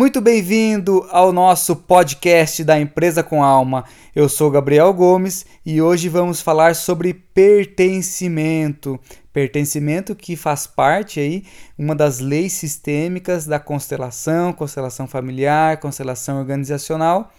[0.00, 3.84] Muito bem-vindo ao nosso podcast da Empresa com Alma.
[4.16, 8.98] Eu sou Gabriel Gomes e hoje vamos falar sobre pertencimento.
[9.30, 11.44] Pertencimento que faz parte aí
[11.76, 17.30] uma das leis sistêmicas da constelação, constelação familiar, constelação organizacional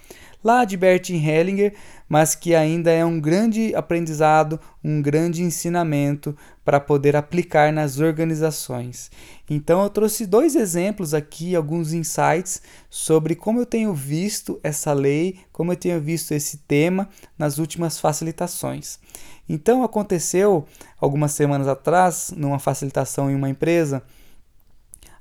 [0.43, 1.73] lá de Bertin Hellinger,
[2.07, 6.35] mas que ainda é um grande aprendizado, um grande ensinamento
[6.65, 9.09] para poder aplicar nas organizações.
[9.49, 15.39] Então eu trouxe dois exemplos aqui, alguns insights sobre como eu tenho visto essa lei,
[15.51, 18.99] como eu tenho visto esse tema nas últimas facilitações.
[19.47, 20.65] Então aconteceu
[20.99, 24.03] algumas semanas atrás, numa facilitação em uma empresa,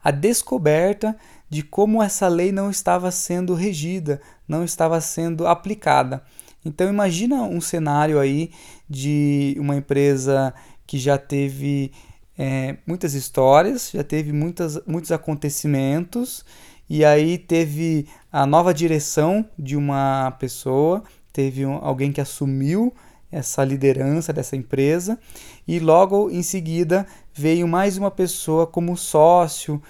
[0.03, 1.17] a descoberta
[1.51, 6.23] de como essa lei não estava sendo regida, não estava sendo aplicada.
[6.65, 8.53] Então imagina um cenário aí
[8.89, 10.55] de uma empresa
[10.87, 11.93] que já teve
[12.39, 16.45] é, muitas histórias, já teve muitas, muitos acontecimentos,
[16.89, 22.95] e aí teve a nova direção de uma pessoa, teve um, alguém que assumiu
[23.31, 25.19] essa liderança dessa empresa,
[25.67, 29.81] e logo em seguida veio mais uma pessoa como sócio,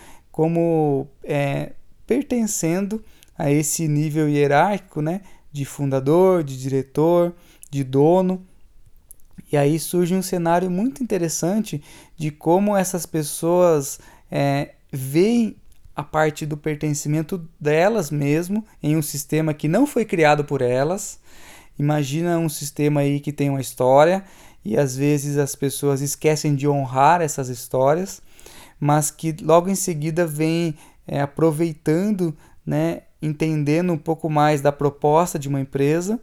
[0.41, 1.73] como é,
[2.07, 3.05] pertencendo
[3.37, 5.21] a esse nível hierárquico, né,
[5.53, 7.35] de fundador, de diretor,
[7.71, 8.43] de dono.
[9.53, 11.83] E aí surge um cenário muito interessante
[12.17, 15.57] de como essas pessoas é, veem
[15.95, 21.21] a parte do pertencimento delas mesmo em um sistema que não foi criado por elas.
[21.79, 24.25] Imagina um sistema aí que tem uma história
[24.65, 28.23] e às vezes as pessoas esquecem de honrar essas histórias
[28.81, 30.75] mas que logo em seguida vem
[31.07, 36.19] é, aproveitando, né, entendendo um pouco mais da proposta de uma empresa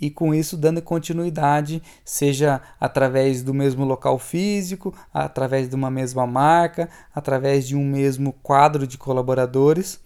[0.00, 6.26] e com isso dando continuidade, seja através do mesmo local físico, através de uma mesma
[6.26, 10.00] marca, através de um mesmo quadro de colaboradores,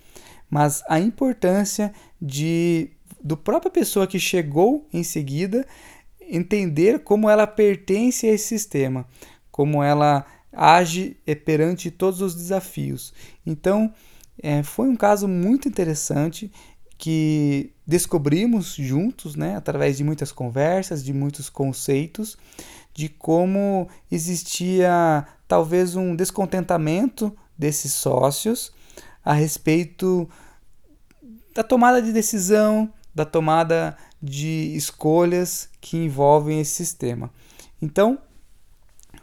[0.48, 2.90] mas a importância de
[3.22, 5.64] do própria pessoa que chegou em seguida
[6.20, 9.06] entender como ela pertence a esse sistema,
[9.50, 13.12] como ela age perante todos os desafios.
[13.44, 13.92] Então,
[14.42, 16.50] é, foi um caso muito interessante
[16.98, 22.38] que descobrimos juntos, né, através de muitas conversas, de muitos conceitos,
[22.94, 28.72] de como existia talvez um descontentamento desses sócios
[29.24, 30.28] a respeito
[31.54, 37.30] da tomada de decisão, da tomada de escolhas que envolvem esse sistema.
[37.80, 38.18] Então,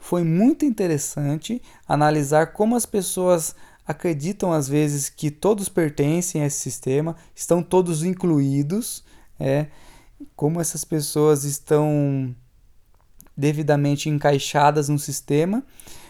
[0.10, 3.56] foi muito interessante analisar como as pessoas
[3.86, 9.04] acreditam às vezes que todos pertencem a esse sistema, estão todos incluídos,
[9.40, 9.68] é,
[10.36, 12.36] como essas pessoas estão
[13.38, 15.64] devidamente encaixadas no sistema,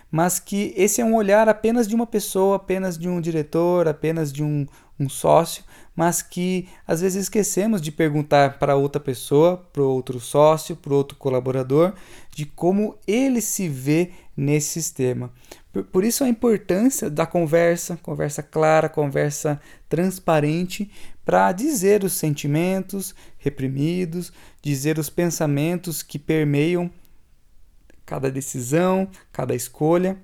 [0.09, 4.31] mas que esse é um olhar apenas de uma pessoa, apenas de um diretor, apenas
[4.31, 4.66] de um,
[4.97, 5.61] um sócio,
[5.99, 11.17] mas que às vezes esquecemos de perguntar para outra pessoa, para outro sócio, para outro
[11.17, 11.93] colaborador,
[12.33, 15.29] de como ele se vê nesse sistema.
[15.73, 20.89] Por, por isso a importância da conversa, conversa clara, conversa transparente,
[21.25, 24.31] para dizer os sentimentos reprimidos,
[24.61, 26.89] dizer os pensamentos que permeiam
[28.05, 30.17] cada decisão, cada escolha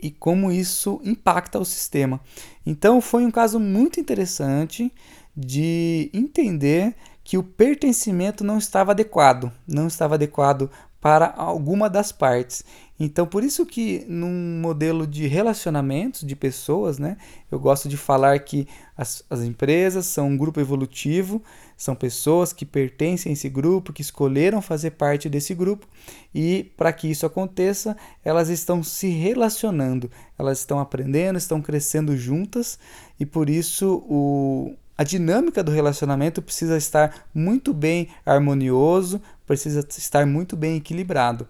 [0.00, 2.20] e como isso impacta o sistema.
[2.64, 4.92] Então foi um caso muito interessante
[5.36, 6.94] de entender
[7.24, 10.70] que o pertencimento não estava adequado, não estava adequado
[11.00, 12.64] para alguma das partes.
[13.00, 17.16] Então, por isso que num modelo de relacionamentos de pessoas, né,
[17.50, 18.66] eu gosto de falar que
[18.96, 21.40] as, as empresas são um grupo evolutivo,
[21.76, 25.86] são pessoas que pertencem a esse grupo, que escolheram fazer parte desse grupo,
[26.34, 32.80] e para que isso aconteça, elas estão se relacionando, elas estão aprendendo, estão crescendo juntas,
[33.20, 40.26] e por isso o, a dinâmica do relacionamento precisa estar muito bem harmonioso, precisa estar
[40.26, 41.46] muito bem equilibrado.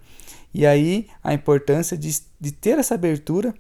[0.53, 3.55] E aí a importância de, de ter essa abertura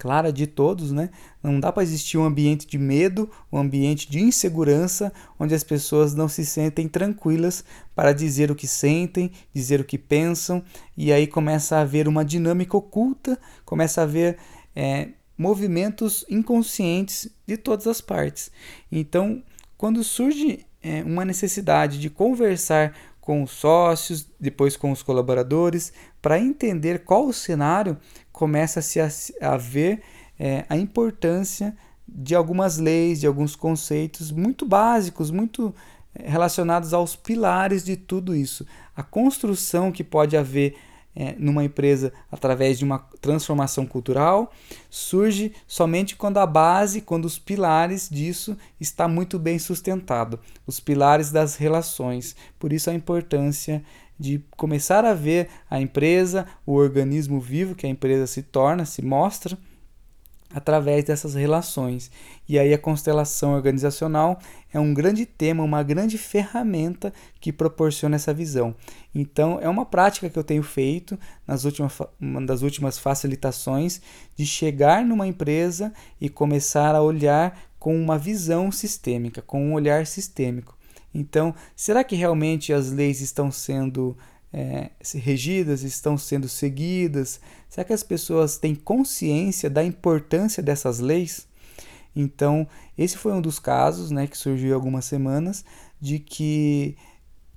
[0.00, 1.10] clara de todos, né?
[1.42, 6.14] Não dá para existir um ambiente de medo, um ambiente de insegurança, onde as pessoas
[6.14, 7.62] não se sentem tranquilas
[7.94, 10.64] para dizer o que sentem, dizer o que pensam,
[10.96, 14.38] e aí começa a haver uma dinâmica oculta, começa a haver
[14.74, 18.50] é, movimentos inconscientes de todas as partes.
[18.90, 19.42] Então,
[19.76, 22.94] quando surge é, uma necessidade de conversar
[23.30, 27.96] com os sócios, depois com os colaboradores, para entender qual o cenário,
[28.32, 29.08] começa-se a,
[29.40, 30.02] a ver
[30.36, 31.76] é, a importância
[32.08, 35.72] de algumas leis, de alguns conceitos muito básicos, muito
[36.12, 38.66] é, relacionados aos pilares de tudo isso.
[38.96, 40.76] A construção que pode haver
[41.14, 44.52] é, numa empresa através de uma transformação cultural,
[44.88, 51.30] surge somente quando a base, quando os pilares disso está muito bem sustentado, os pilares
[51.30, 52.36] das relações.
[52.58, 53.82] Por isso a importância
[54.18, 59.02] de começar a ver a empresa, o organismo vivo que a empresa se torna, se
[59.02, 59.58] mostra
[60.52, 62.10] através dessas relações.
[62.48, 64.38] E aí a constelação organizacional
[64.72, 68.74] é um grande tema, uma grande ferramenta que proporciona essa visão.
[69.14, 74.00] Então, é uma prática que eu tenho feito nas últimas uma das últimas facilitações
[74.36, 80.06] de chegar numa empresa e começar a olhar com uma visão sistêmica, com um olhar
[80.06, 80.76] sistêmico.
[81.12, 84.16] Então, será que realmente as leis estão sendo
[84.52, 87.40] é, regidas, estão sendo seguidas?
[87.68, 91.48] Será que as pessoas têm consciência da importância dessas leis?
[92.14, 92.66] Então,
[92.98, 95.64] esse foi um dos casos né, que surgiu algumas semanas
[96.00, 96.96] de que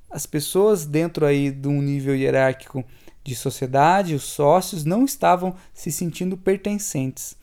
[0.09, 2.83] as pessoas dentro aí de um nível hierárquico
[3.23, 7.35] de sociedade, os sócios, não estavam se sentindo pertencentes.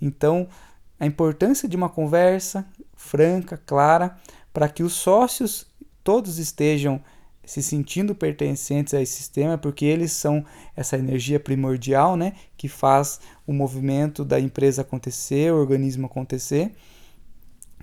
[0.00, 0.48] Então,
[1.00, 4.18] a importância de uma conversa franca, clara,
[4.52, 5.66] para que os sócios
[6.02, 7.00] todos estejam
[7.48, 10.44] se sentindo pertencentes a esse sistema, porque eles são
[10.76, 16.72] essa energia primordial, né, que faz o movimento da empresa acontecer, o organismo acontecer,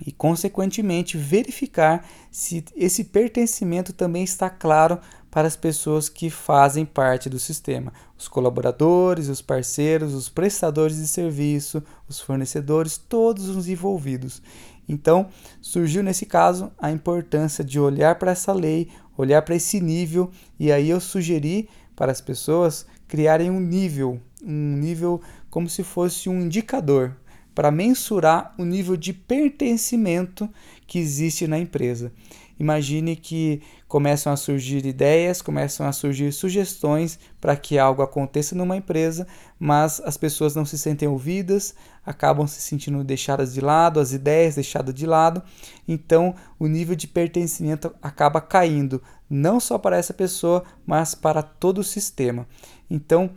[0.06, 5.00] e consequentemente verificar se esse pertencimento também está claro
[5.32, 11.08] para as pessoas que fazem parte do sistema, os colaboradores, os parceiros, os prestadores de
[11.08, 14.40] serviço, os fornecedores, todos os envolvidos.
[14.88, 15.28] Então,
[15.60, 20.70] surgiu nesse caso a importância de olhar para essa lei, olhar para esse nível, e
[20.70, 25.20] aí eu sugeri para as pessoas criarem um nível, um nível
[25.50, 27.16] como se fosse um indicador
[27.54, 30.48] para mensurar o nível de pertencimento
[30.86, 32.12] que existe na empresa.
[32.58, 38.76] Imagine que começam a surgir ideias, começam a surgir sugestões para que algo aconteça numa
[38.76, 39.26] empresa,
[39.58, 41.74] mas as pessoas não se sentem ouvidas,
[42.04, 45.42] acabam se sentindo deixadas de lado, as ideias deixadas de lado,
[45.86, 51.78] então o nível de pertencimento acaba caindo, não só para essa pessoa, mas para todo
[51.78, 52.46] o sistema.
[52.88, 53.30] Então,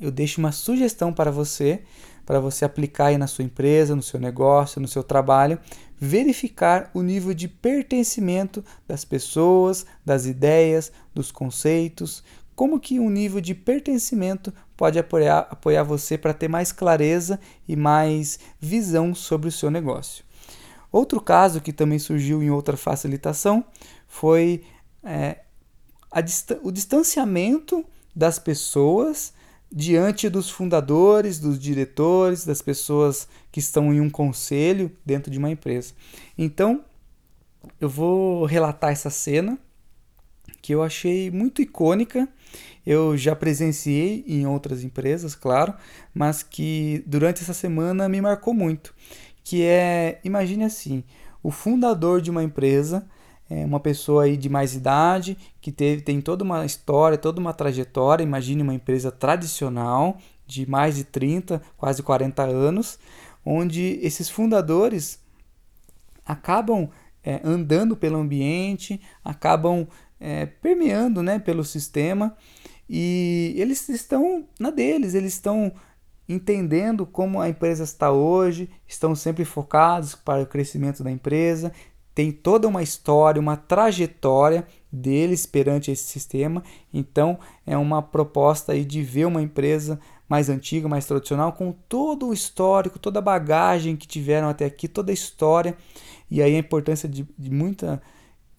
[0.00, 1.82] eu deixo uma sugestão para você
[2.28, 5.58] para você aplicar aí na sua empresa, no seu negócio, no seu trabalho,
[5.98, 12.22] verificar o nível de pertencimento das pessoas, das ideias, dos conceitos,
[12.54, 17.74] como que um nível de pertencimento pode apoiar, apoiar você para ter mais clareza e
[17.74, 20.22] mais visão sobre o seu negócio.
[20.92, 23.64] Outro caso que também surgiu em outra facilitação
[24.06, 24.64] foi
[25.02, 25.38] é,
[26.62, 27.82] o distanciamento
[28.14, 29.32] das pessoas
[29.70, 35.50] diante dos fundadores, dos diretores, das pessoas que estão em um conselho dentro de uma
[35.50, 35.92] empresa.
[36.36, 36.84] Então,
[37.80, 39.58] eu vou relatar essa cena
[40.62, 42.28] que eu achei muito icônica.
[42.84, 45.74] Eu já presenciei em outras empresas, claro,
[46.14, 48.94] mas que durante essa semana me marcou muito.
[49.44, 51.04] Que é, imagine assim,
[51.42, 53.06] o fundador de uma empresa
[53.50, 57.54] é uma pessoa aí de mais idade, que teve, tem toda uma história, toda uma
[57.54, 58.22] trajetória.
[58.22, 62.98] Imagine uma empresa tradicional de mais de 30, quase 40 anos,
[63.44, 65.18] onde esses fundadores
[66.24, 66.90] acabam
[67.24, 69.86] é, andando pelo ambiente, acabam
[70.20, 72.36] é, permeando né, pelo sistema
[72.88, 75.72] e eles estão na deles, eles estão
[76.28, 81.72] entendendo como a empresa está hoje, estão sempre focados para o crescimento da empresa,
[82.18, 86.64] tem toda uma história, uma trajetória deles perante esse sistema.
[86.92, 92.26] Então, é uma proposta aí de ver uma empresa mais antiga, mais tradicional, com todo
[92.26, 95.78] o histórico, toda a bagagem que tiveram até aqui, toda a história,
[96.28, 98.02] e aí a importância de, de muita,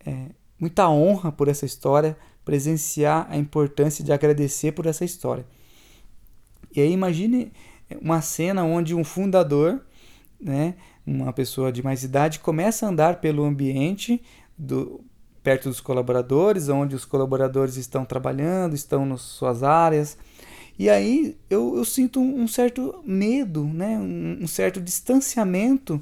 [0.06, 5.46] é, muita honra por essa história, presenciar a importância de agradecer por essa história.
[6.74, 7.51] E aí imagine
[8.01, 9.82] uma cena onde um fundador,
[10.39, 10.75] né,
[11.10, 14.22] uma pessoa de mais idade começa a andar pelo ambiente
[14.58, 15.01] do,
[15.44, 20.18] perto dos colaboradores, onde os colaboradores estão trabalhando, estão nas suas áreas.
[20.78, 23.98] E aí eu, eu sinto um, certo medo, né?
[23.98, 26.01] um, um certo distanciamento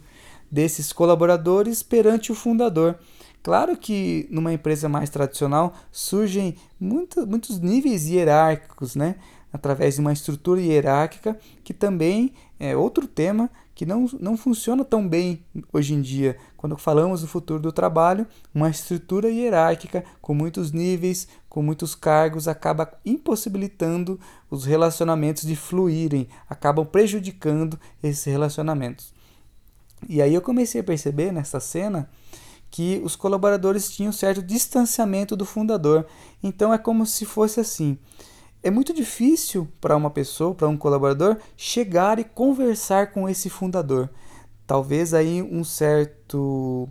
[0.52, 2.96] desses colaboradores perante o fundador.
[3.42, 9.16] Claro que numa empresa mais tradicional surgem muito, muitos níveis hierárquicos, né?
[9.52, 15.08] através de uma estrutura hierárquica, que também é outro tema que não, não funciona tão
[15.08, 16.36] bem hoje em dia.
[16.58, 22.48] Quando falamos do futuro do trabalho, uma estrutura hierárquica com muitos níveis, com muitos cargos,
[22.48, 24.20] acaba impossibilitando
[24.50, 29.14] os relacionamentos de fluírem, acabam prejudicando esses relacionamentos.
[30.10, 32.10] E aí eu comecei a perceber nessa cena
[32.72, 36.08] que os colaboradores tinham certo distanciamento do fundador.
[36.42, 37.96] Então é como se fosse assim:
[38.64, 44.10] é muito difícil para uma pessoa, para um colaborador, chegar e conversar com esse fundador.
[44.66, 46.90] Talvez aí um certo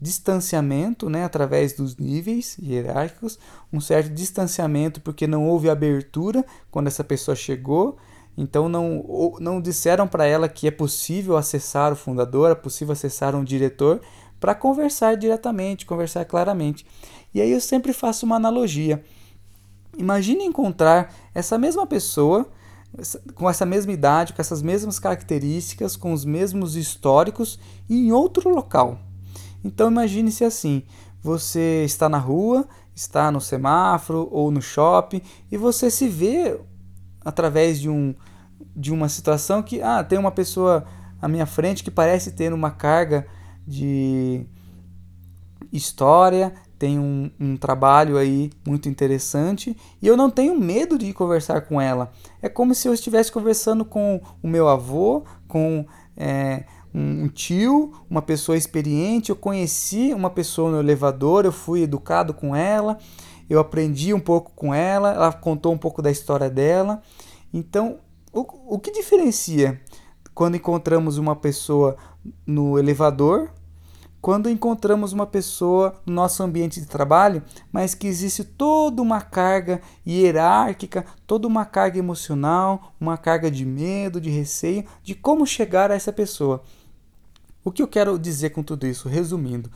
[0.00, 3.38] distanciamento, né, através dos níveis hierárquicos,
[3.72, 7.96] um certo distanciamento porque não houve abertura quando essa pessoa chegou,
[8.36, 13.34] então não, não disseram para ela que é possível acessar o fundador, é possível acessar
[13.34, 14.00] um diretor
[14.38, 16.86] para conversar diretamente, conversar claramente.
[17.34, 19.02] E aí eu sempre faço uma analogia.
[19.98, 22.48] Imagine encontrar essa mesma pessoa
[23.34, 28.98] com essa mesma idade, com essas mesmas características, com os mesmos históricos em outro local.
[29.62, 30.82] Então imagine-se assim:
[31.20, 36.58] você está na rua, está no semáforo ou no shopping e você se vê
[37.24, 38.14] através de um
[38.74, 40.84] de uma situação que ah, tem uma pessoa
[41.20, 43.26] à minha frente que parece ter uma carga
[43.66, 44.46] de
[45.72, 51.62] história, tem um, um, trabalho aí muito interessante e eu não tenho medo de conversar
[51.62, 52.12] com ela.
[52.40, 55.84] É como se eu estivesse conversando com o meu avô, com
[56.16, 59.30] é, um tio, uma pessoa experiente.
[59.30, 62.98] Eu conheci uma pessoa no elevador, eu fui educado com ela,
[63.50, 67.02] eu aprendi um pouco com ela, ela contou um pouco da história dela.
[67.52, 67.98] Então,
[68.32, 69.80] o, o que diferencia
[70.34, 71.96] quando encontramos uma pessoa
[72.46, 73.50] no elevador
[74.20, 79.80] quando encontramos uma pessoa no nosso ambiente de trabalho, mas que existe toda uma carga
[80.06, 85.94] hierárquica, toda uma carga emocional, uma carga de medo, de receio, de como chegar a
[85.94, 86.62] essa pessoa.
[87.64, 89.08] O que eu quero dizer com tudo isso?
[89.08, 89.70] Resumindo,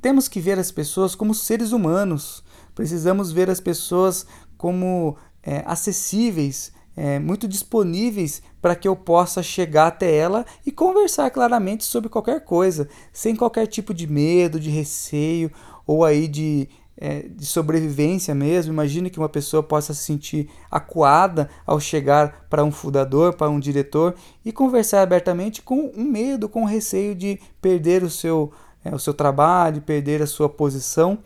[0.00, 2.44] temos que ver as pessoas como seres humanos,
[2.74, 9.86] precisamos ver as pessoas como é, acessíveis, é, muito disponíveis para que eu possa chegar
[9.86, 15.50] até ela e conversar claramente sobre qualquer coisa, sem qualquer tipo de medo, de receio
[15.86, 18.72] ou aí de, é, de sobrevivência mesmo.
[18.72, 23.60] Imagine que uma pessoa possa se sentir acuada ao chegar para um fundador, para um
[23.60, 28.52] diretor e conversar abertamente com um medo, com receio de perder o seu,
[28.84, 31.18] é, o seu trabalho, perder a sua posição.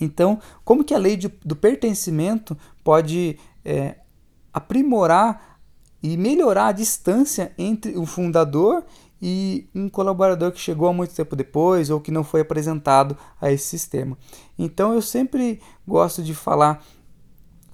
[0.00, 3.96] Então, como que a lei de, do pertencimento pode é,
[4.52, 5.58] aprimorar
[6.02, 8.84] e melhorar a distância entre o fundador
[9.20, 13.52] e um colaborador que chegou há muito tempo depois ou que não foi apresentado a
[13.52, 14.18] esse sistema.
[14.58, 16.84] Então eu sempre gosto de falar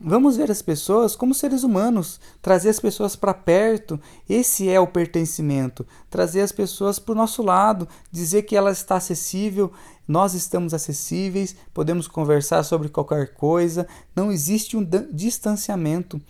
[0.01, 4.01] Vamos ver as pessoas como seres humanos, trazer as pessoas para perto.
[4.29, 5.85] Esse é o pertencimento.
[6.09, 9.73] Trazer as pessoas para o nosso lado, dizer que ela está acessível,
[10.07, 13.89] nós estamos acessíveis, podemos conversar sobre qualquer coisa.
[14.15, 16.21] Não existe um distanciamento.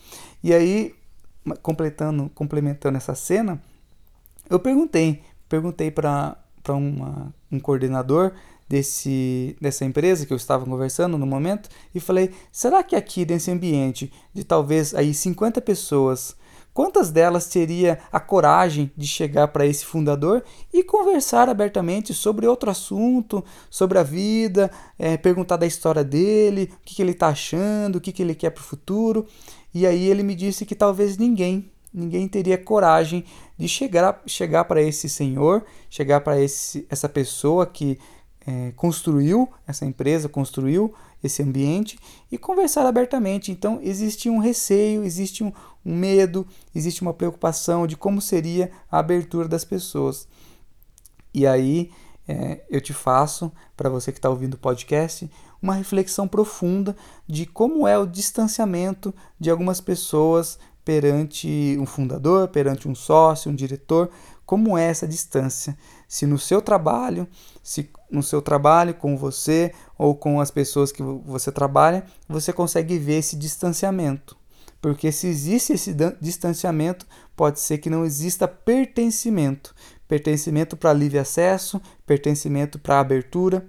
[0.43, 0.95] E aí,
[1.63, 3.63] completando, complementando essa cena,
[4.49, 6.39] eu perguntei, perguntei para
[6.73, 8.33] um coordenador
[8.69, 13.51] desse, dessa empresa que eu estava conversando no momento e falei: será que aqui nesse
[13.51, 16.37] ambiente de talvez aí 50 pessoas,
[16.75, 22.71] quantas delas teria a coragem de chegar para esse fundador e conversar abertamente sobre outro
[22.71, 27.97] assunto, sobre a vida, é, perguntar da história dele, o que, que ele está achando,
[27.97, 29.27] o que, que ele quer para o futuro?
[29.75, 33.25] E aí ele me disse que talvez ninguém, ninguém teria coragem
[33.57, 37.99] de chegar, chegar para esse senhor, chegar para essa pessoa que
[38.49, 41.99] é, construiu essa empresa, construiu esse ambiente
[42.33, 43.53] e conversar abertamente.
[43.53, 45.53] Então, existe um receio, existe um,
[45.85, 50.27] um medo, existe uma preocupação de como seria a abertura das pessoas.
[51.35, 51.91] E aí,
[52.27, 57.45] é, eu te faço, para você que está ouvindo o podcast, uma reflexão profunda de
[57.45, 64.09] como é o distanciamento de algumas pessoas perante um fundador, perante um sócio, um diretor,
[64.49, 65.77] como é essa distância.
[66.09, 67.29] Se no seu trabalho,
[67.63, 72.99] se no seu trabalho com você ou com as pessoas que você trabalha, você consegue
[72.99, 74.39] ver esse distanciamento.
[74.81, 79.75] Porque se existe esse distanciamento, pode ser que não exista pertencimento.
[80.09, 83.67] Pertencimento para livre acesso, pertencimento para abertura.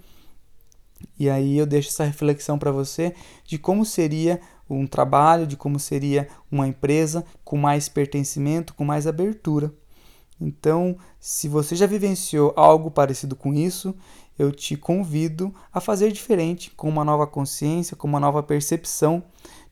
[1.19, 5.77] E aí eu deixo essa reflexão para você de como seria um trabalho, de como
[5.77, 9.73] seria uma empresa com mais pertencimento, com mais abertura.
[10.39, 13.93] Então, se você já vivenciou algo parecido com isso,
[14.37, 19.21] eu te convido a fazer diferente, com uma nova consciência, com uma nova percepção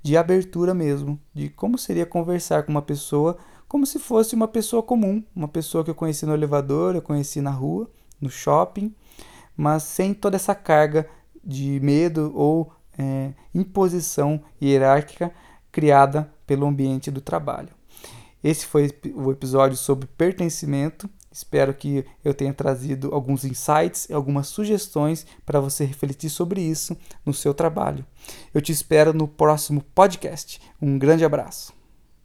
[0.03, 4.81] de abertura mesmo, de como seria conversar com uma pessoa como se fosse uma pessoa
[4.81, 8.95] comum, uma pessoa que eu conheci no elevador, eu conheci na rua, no shopping,
[9.55, 11.07] mas sem toda essa carga
[11.43, 15.33] de medo ou é, imposição hierárquica
[15.71, 17.76] criada pelo ambiente do trabalho.
[18.48, 21.10] Esse foi o episódio sobre pertencimento.
[21.30, 27.34] Espero que eu tenha trazido alguns insights, algumas sugestões para você refletir sobre isso no
[27.34, 28.06] seu trabalho.
[28.54, 30.62] Eu te espero no próximo podcast.
[30.82, 31.76] Um grande abraço.